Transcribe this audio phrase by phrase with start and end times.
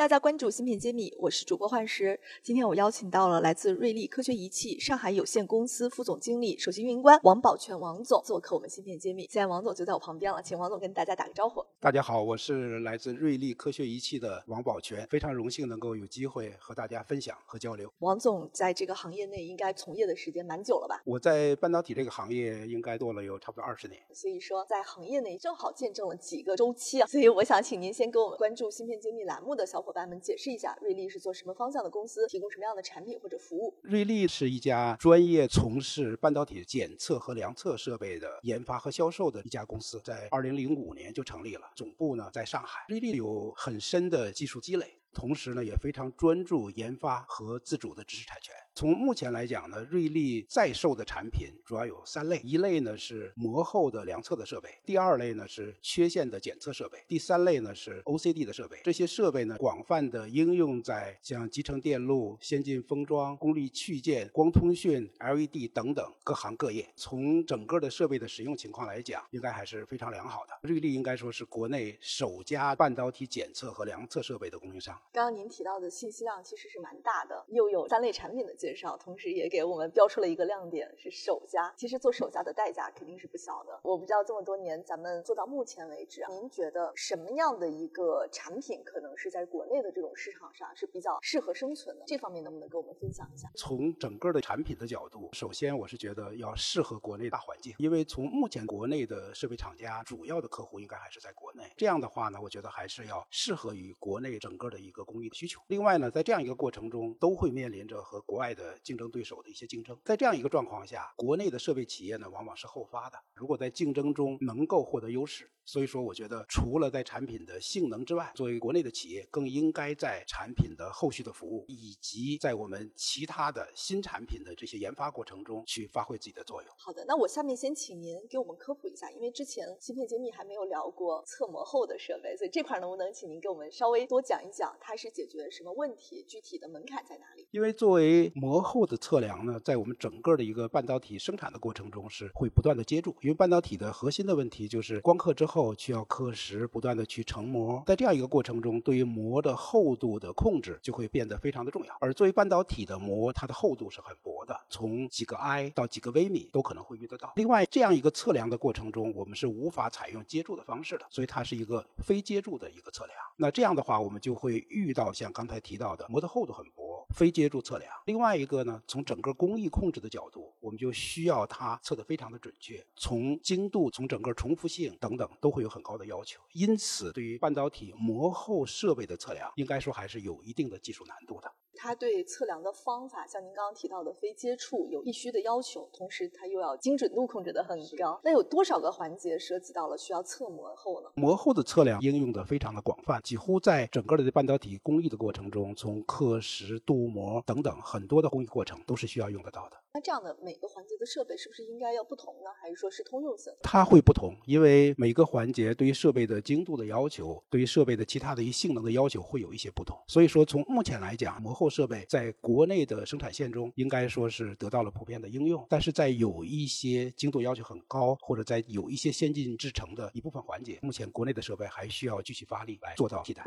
[0.00, 2.18] 大家关注芯片揭秘，我是主播幻石。
[2.42, 9.28] 今天我邀请到了来自瑞丽科学仪器上海有限公司副总经理、首席运营官王宝全王总做客我们芯片揭秘。
[9.30, 11.62] 现在王总就在我旁边了，请王总跟大家打个招呼。
[11.78, 17.92] 大家好，我是来自瑞丽科学仪器的王宝全，非常荣幸能够有机会和大家分享和交流。
[17.98, 21.02] 王总在这个行业内应该从业的时间蛮久了吧？
[21.04, 27.06] 我在半导体这个行业应该做了有差不多二十年，所以说在行业内正好见证了几个周期啊。
[27.06, 33.74] 所以我想请您先给我们关注芯片揭秘栏目的小伙伙伴们解释一下，瑞丽是做什么方向的公司，提供什么样的产品或者服务？
[33.82, 42.84] 瑞丽是一家专业从事半导体检测和量测设备的研发和销售的一家公司，在二零零五年就成立了，总部呢在上海。
[42.88, 48.54] 瑞丽有很深的技术积累，同时呢也非常专注研发和自主的知识产权。
[48.74, 58.80] 从目前来讲呢，瑞丽在售的产品主要有三类，一类呢是膜后的量测的设备，第二类呢是缺陷的检测设备，第三类呢是 OCD 的设备。
[58.82, 66.88] 这些设备呢广泛的应用在像集成电路、先进封装、功率器件、光通讯、LED 等等各行各业。
[66.96, 70.58] 从整个的设备的使用情况来讲，应该还是非常良好的。
[70.62, 74.98] 瑞丽应该说是国内首家半导体检测和量测设备的供应商。
[75.12, 81.72] 刚刚您提到的信息量其实是蛮大的，又有三类产品的介绍，同时也给我们标出了一个亮点，是首家。
[81.76, 83.80] 其实做首家的代价肯定是不小的。
[83.82, 92.04] 我不知道这么多年咱们做到目前为止，您觉得什么样的一个产品可能是在国内的这种市场上是比较适合生存的？
[92.06, 93.50] 这方面能不能跟我们分享一下？
[93.56, 101.64] 从整个的产品的角度，首先我是觉得要适合国内大环境，因为从目前国内的设备厂家主要的客户应该还是在国内。
[101.76, 105.60] 这样的话呢，我觉得还是要适合于国内整个的一个工艺的需求。
[105.68, 109.98] 另外呢，在这样一个过程中，都会面临着和国外的竞争对手的一些竞争。
[110.04, 113.18] 在这样一个状况下，国内的设备企业呢，往往是后发的。
[113.40, 126.70] 如果在竞争中能够获得优势，所以说我觉得除了在产品的性能之外，作为国内的企业，更应该在产品的后续的服务，以及在我们其他的新产品的这些研发过程中去发挥自己的作用。
[126.76, 137.46] 好的，那我下面先请您给我们科普一下，因为之前芯片揭秘还没有聊过测膜后的设备，所以这块能不能请您给我们稍微多讲一讲，它是解决什么问题，具体的门槛在哪里？
[137.52, 151.96] 因为作为膜后的测量呢，在我们整个的一个半导体生产的过程中是会不断的接触，因因为半导体的核心的问题就是光刻之后需要刻蚀，不断的去成膜，在这样一个过程中，对于膜的厚度的控制就会变得非常的重要。
[152.00, 157.32] 而作为半导体的膜，它的厚度是很薄的，从几个 i 到几个微米都可能会遇得到。
[157.36, 163.16] 另外，这样一个测量的过程中，我们是无法采用接触的方式的，所以它是一个非接触的一个测量。
[163.36, 167.92] 那这样的话，我们就会遇到像刚才提到的膜的厚度很薄，非接触测量。
[168.06, 176.40] 另外一个呢，从整个工艺控制的角度，我们就需要它测得非常的准确，从精度、从整个重复性等等都会有很高的要求。
[176.52, 181.52] 因此，对于半导体膜后设备的测量，应该说还是有一定的技术难度的。
[181.74, 188.20] 它对测量的方法，像您刚刚提到的非接触有必须的要求，同时它又要精准度控制的很高。
[188.22, 191.08] 那有多少个环节涉及到了需要测膜后呢？
[191.14, 199.76] 膜后的测量应用的非常的广泛，几乎在整个的半导体工艺的过程中，从刻蚀、镀膜等等很多的工艺过程都是需要用得到的。
[199.92, 202.50] 那这样的每个环节的设备是不是应该要不同呢？
[202.62, 203.52] 还是说是通用性？
[203.60, 209.98] 它会不同，因为每个环节对于设备的精度的要求，对于设备的其他的一性能的要求会有一些不同。
[210.06, 223.42] 所以说，从目前来讲，膜后设备在国内的生产线中应该说是得到了普遍的应用，但是在有一些精度要求很高，或者在有一些先进制程的一部分环节，目前国内的设备还需要继续发力来做到替代。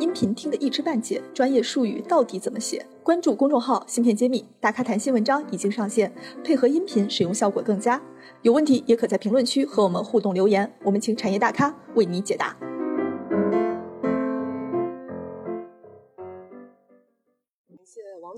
[0.00, 2.84] 音频听得一知半解，专业术语到底怎么写？
[3.02, 6.12] 关注公众号“芯片揭秘”，大咖谈新文章已上线，
[6.44, 8.00] 配合音频使用效果更佳。
[8.42, 12.67] 有问题也可在评论区和我们互动留言，我们请产业大咖为你解答。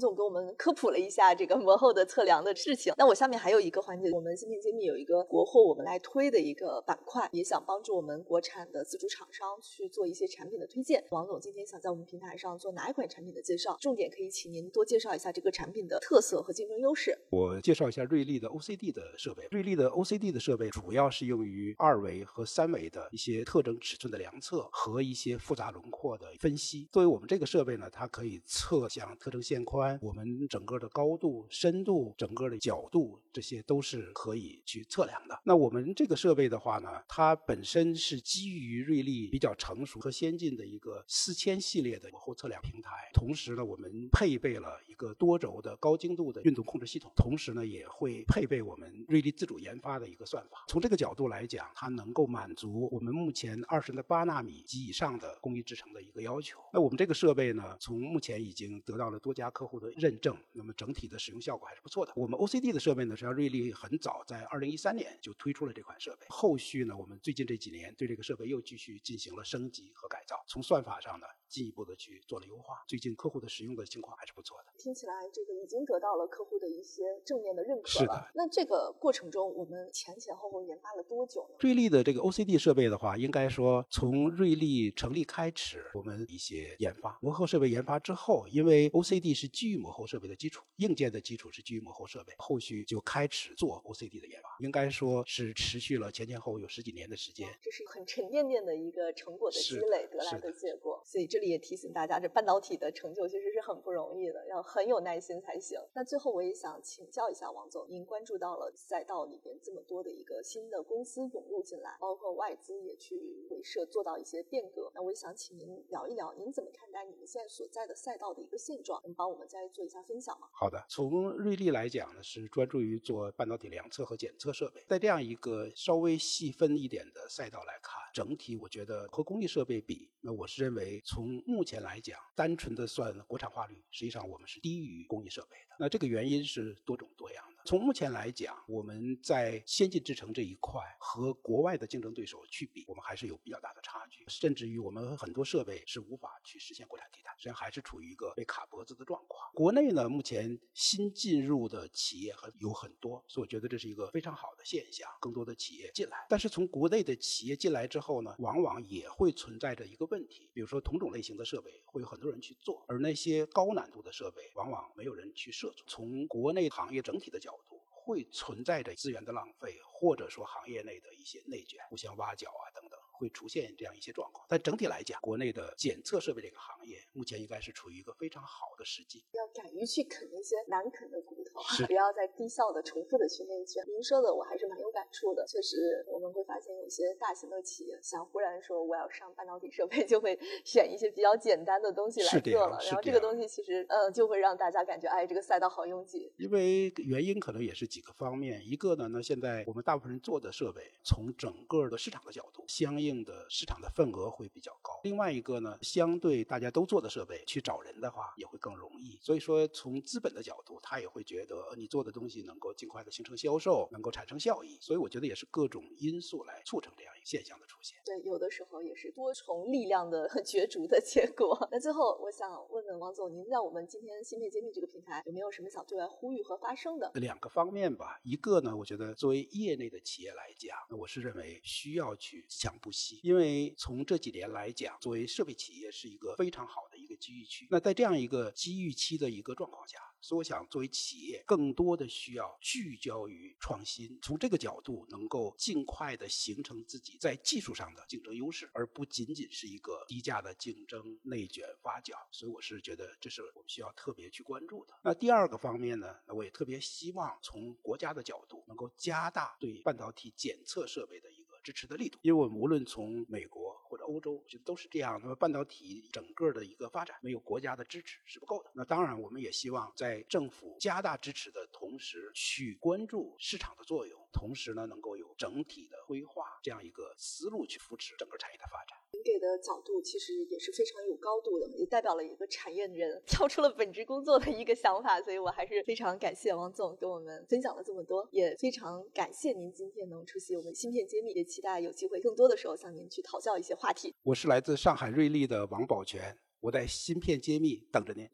[0.00, 2.94] 总给我们科普了一下这个膜后的测量的事情。
[2.96, 11.04] 那我下面还有一个环节，我们芯片揭秘有一个国货我们来推的一个板块，也想帮助我们国产的自主厂商去做一些产品的推荐。
[11.10, 13.76] 王总今天想在我们平台上做哪一款产品的介绍？
[13.80, 17.16] 重点可以请您多介绍一下这个产品的特色和竞争优势。
[17.30, 19.46] 我介绍一下瑞丽的 OCD 的设备。
[19.50, 26.88] 瑞丽的 OCD 的设备主要是用于二维和三维的一些特征尺寸的量测和一些复杂轮廓的分析。
[26.90, 29.89] 作为我们这个设备呢，它可以测像特征线宽。
[30.00, 35.40] 我们整个的高度、深度、整个的角度，这些都是可以去测量的。
[35.44, 50.66] 那我们这个设备的话呢，它本身是基于瑞丽比较成熟和先进的一个四千系列的火候测量平台，同时呢，我们配备了个多轴的高精度的运动控制系统，同时呢，也会配备我们瑞丽自主研发的一个算法。
[50.68, 56.60] 从这个角度来讲，它能够满足我们目前二十的八纳米及以上的工艺制成的一个要求。
[56.70, 62.12] 那我们这个设备呢，从目前已经得到了多家客户的认证，那么整体的使用效果还是不错的。
[62.14, 72.84] 我们 OCD 的设备呢，实际上瑞丽很早在二零一三年就推出了这款设备，后续呢，我们最近这几年对这个设备又继续进行了升级和改造，从算法上呢进一步的去做了优化。
[72.86, 74.89] 最近客户的使用的情况还是不错的。
[74.90, 78.28] 听起来这个已经得到了客户的一些正面的认可是的。
[78.34, 81.54] 那这个过程中，我们前前后后研发了多久呢？
[81.60, 97.48] 瑞丽的这个 OCD 设备的话，应该说从瑞丽成立开始，我们一些研发模后设备研发之后，因为 OCD 是基于模后设备的基础，硬件的基础是基于模后设备，后续就开始做 OCD 的研发，应该说是持续了前前后后有十几年的时间。
[97.62, 105.78] 这是很沉甸甸的一个成果的积累得来的结果，所以这里也提醒大家，这半导体的成就其实是很不容易的，要很很有耐心才行。
[105.92, 118.98] 那最后我也想请教一下王总，您关注到了赛道里边这么多的一个新的公司涌入进来，包括外资也去回社做到一些变革，那我也想请您聊一聊，您怎么看待你们现在所在的赛道的一个现状？
[119.04, 120.48] 能帮我们再做一下分享吗？
[120.50, 124.82] 好的，从瑞丽来讲呢，是专注于做半导体量测和检测设备。
[124.88, 135.76] 在这样一个稍微细分一点的赛道来看，整体我觉得和工艺设备比，那我是认为从目前来讲，单纯的算国产化率，实际上我们是低于工业设备的。
[135.78, 137.29] 那这个原因是多种多。
[137.64, 149.50] 从目前来讲，我们在先进制程这一块和国外的竞争对手去比，我们还是有比较大的差距，甚至于我们很多设备是无法去实现国产替代，实际上还是处于一个被卡脖子的状况。
[149.54, 156.26] 国内呢，目前新进入的企业很有很多，所以我觉得这是一个非常好的现象，更多的企业进来。
[156.28, 165.84] 但是从国内的企业进来之后呢，往往也会存在着一个问题，比如说同种类型的设备会有很多人去做，而那些高难度的设备往往没有人去涉足。
[165.86, 167.59] 从国内行业整体的角度，
[168.04, 172.98] 会存在着资源的浪费，或者说行业内的一些内卷、互相挖角啊等等。
[173.20, 179.22] 会出现这样一些状况，但整体来讲，国内的检测设备这个行业目前应该是处于一个非常好的时机。
[179.32, 183.84] 要敢于去啃那些难啃的骨头，是不要再低效的、重复的去内卷。
[183.88, 185.44] 您说的我还是蛮有感触的。
[185.46, 192.78] 确实，我们会发现有些大型的企业想忽然说我要上半导体设备， 就会选一些比较简单的东西来做了。
[192.86, 196.32] 然后这个东西其实，呃，就会让大家感觉，哎，这个赛道好拥挤。
[196.38, 205.00] 因为原因可能也是几个方面，一个呢，那现在我们大部分人做的设备，从整个的市场的角度，相应的市场的份额会比较高。
[205.04, 209.18] 另外一个呢，相对大家都做的设备，去找人的话也会更容易。
[209.22, 214.78] 所以说，从资本的角度，他也会觉得呃你做的东西能够尽快的形成销售，能够产生效益。
[214.80, 217.98] 所以我觉得也是各种因素来促成这样一个现象的出现。
[218.04, 221.68] 对，有的时候也是多重力量的 角逐的结果。
[221.70, 227.10] 那最后，我想问问王总，您在我们今天芯片揭秘这个平台，有没有什么想对外呼吁和发声的？
[227.14, 236.89] 两个方面吧，一个呢，我觉得作为业内的企业来讲，我是认为需要去自强不息，因为从这几年来讲，作为设备企业是一个非常好的
[237.20, 237.68] 机遇区。
[237.70, 252.14] 那在这样一个机遇期的一个状况下，所以我想作为企业，更多的需要聚焦于创新，从这个角度能够尽快的形成自己在技术上的竞争优势，而不仅仅是一个低价的竞争、内卷发酵。
[252.32, 254.94] 所以我是觉得这是我们需要特别去关注的。
[255.04, 263.69] 那第二个方面呢，那我也特别希望从国家的角度能够加大对半导体检测设备的一个支持的力度，因为我们无论从美国
[264.10, 265.18] 欧洲，就都是这样。
[265.22, 268.70] 那么半导体整个的一个发展，没有国家的支持是不够的。
[268.74, 278.99] 那当然，我们也希望在政府加大支持的同时，去关注市场的作用，同时呢，能够有整体的规划这样一个思路去扶持整个产业的发展。
[279.20, 294.14] 您给的角度其实也是非常有高度的，也代表了一个产业人跳出了本职工作的一个想法，所以我还是非常感谢王总跟我们分享了这么多，也非常感谢您今天能出席我们芯片揭秘，也期待有机会更多的时候向您去讨教一些话题。
[294.22, 298.26] 我是来自上海瑞丽的王宝全，我在芯片揭秘等着您。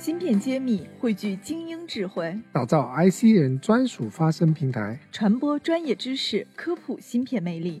[0.00, 7.80] 芯片揭秘汇聚精英智慧，打造 IC 人专属发声平台，传播专业知识，科普芯片魅力。